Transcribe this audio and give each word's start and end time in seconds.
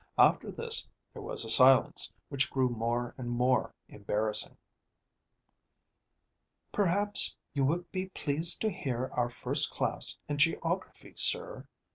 After 0.17 0.49
this 0.49 0.87
there 1.13 1.21
was 1.21 1.45
a 1.45 1.49
silence, 1.51 2.11
which 2.29 2.49
grew 2.49 2.69
more 2.69 3.13
and 3.19 3.29
more 3.29 3.71
embarrassing. 3.87 4.57
"Perhaps 6.71 7.35
you 7.53 7.63
would 7.65 7.91
be 7.91 8.07
pleased 8.09 8.61
to 8.61 8.71
hear 8.71 9.11
our 9.13 9.29
first 9.29 9.69
class 9.69 10.17
in 10.27 10.39
geography, 10.39 11.13
sir?" 11.17 11.67